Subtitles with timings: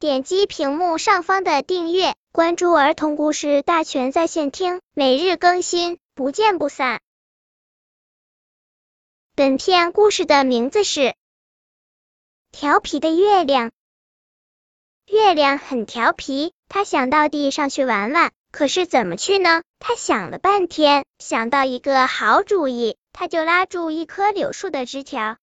[0.00, 7.00] 点击屏幕上方的订阅，关注儿童故事大全在线听，每日更新，不见不散。
[9.34, 11.00] 本片故事的名字是
[12.52, 13.70] 《调皮的月亮》。
[15.06, 19.64] 月亮很调皮，它想到地上去玩玩，可是怎么去呢？
[19.80, 25.38] 它想了半天，想到一个好主意，它就拉住一棵柳树的枝条。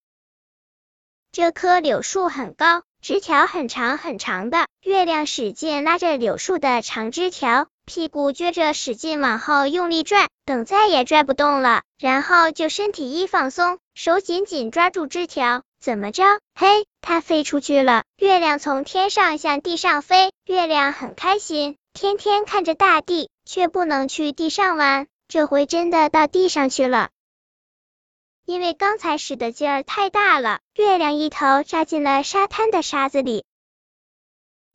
[1.34, 4.66] 这棵柳树很高，枝条很长很长的。
[4.82, 16.24] 月亮使劲拉着柳树的长枝条，屁股撅着使劲往后用力拽，等再也拽不动了，然后就身体一放松，手紧紧抓住枝条，怎么着？
[16.56, 18.02] 嘿，它飞出去了！
[18.18, 27.10] 月亮从天上向地上飞，月亮很开心，天天看着大地，却不能去地上玩，这回真的到地上去了。
[28.46, 33.44] 因为刚才使的劲儿太大了，月亮一头扎进了沙滩的沙子里。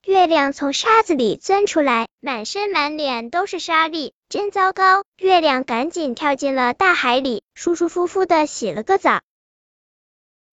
[0.05, 5.05] 月亮从沙子里钻出来，满身满脸都是沙粒，真糟糕！
[5.19, 9.21] 月亮赶紧跳进了大海里，舒舒服服的洗了个澡。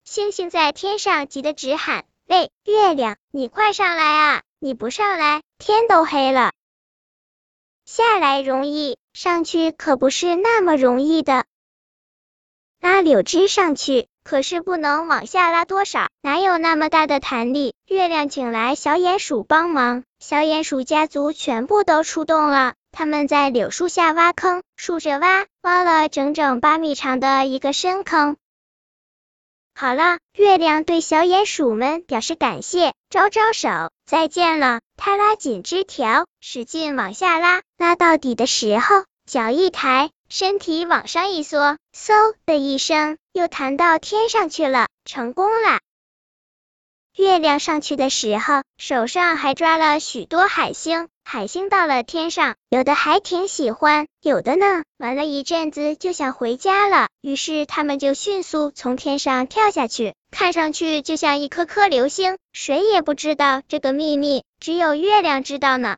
[0.03, 4.43] 星星在天上急得直喊：“喂，月亮，你快上来啊！
[4.59, 6.51] 你不上来，天都黑了。”
[7.83, 11.45] 下来容易，上去可不是那么容易的。
[12.79, 17.73] 拉柳枝上去，可是不能往下拉多少，哪有那么大的弹力？
[17.87, 28.37] 月亮请来小鼹鼠帮忙，小鼹鼠家族全部都出动了，他们在柳树下挖坑，竖着挖，挖了整整八米长的一个深坑。
[29.73, 34.81] 好了，月亮对小鼹鼠们表示感谢，招招手，再见了。
[34.95, 40.09] 他拉紧枝条，使劲往下拉，拉到底的时候，脚一抬。
[40.29, 45.79] 身体往上一缩，嗖的一声，又弹到天上去了，成功了。
[47.15, 57.07] 月亮上去的时候，手上还抓了许多海星，海星到了天上，有的还挺喜欢，有的呢，玩了一阵子就想回家了。
[57.21, 62.37] 于是他们就迅速从天上跳下去，看上去就像一颗颗流星。
[62.53, 65.97] 谁也不知道这个秘密，只有月亮知道呢。